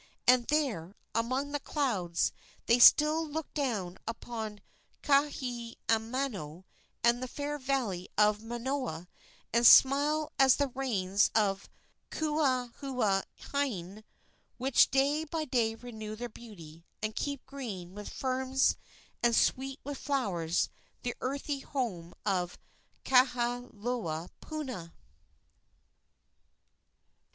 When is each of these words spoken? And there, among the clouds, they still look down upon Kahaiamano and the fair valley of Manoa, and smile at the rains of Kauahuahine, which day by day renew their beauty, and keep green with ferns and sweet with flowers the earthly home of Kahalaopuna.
And 0.27 0.47
there, 0.47 0.95
among 1.13 1.51
the 1.51 1.59
clouds, 1.59 2.33
they 2.65 2.79
still 2.79 3.23
look 3.23 3.53
down 3.53 3.99
upon 4.07 4.61
Kahaiamano 5.03 6.63
and 7.03 7.21
the 7.21 7.27
fair 7.27 7.59
valley 7.59 8.09
of 8.17 8.41
Manoa, 8.41 9.07
and 9.53 9.63
smile 9.63 10.31
at 10.39 10.53
the 10.53 10.69
rains 10.69 11.29
of 11.35 11.69
Kauahuahine, 12.09 14.03
which 14.57 14.89
day 14.89 15.23
by 15.23 15.45
day 15.45 15.75
renew 15.75 16.15
their 16.15 16.29
beauty, 16.29 16.83
and 17.03 17.13
keep 17.15 17.45
green 17.45 17.93
with 17.93 18.09
ferns 18.09 18.77
and 19.21 19.35
sweet 19.35 19.79
with 19.83 19.99
flowers 19.99 20.69
the 21.03 21.13
earthly 21.21 21.59
home 21.59 22.15
of 22.25 22.57
Kahalaopuna. 23.05 24.93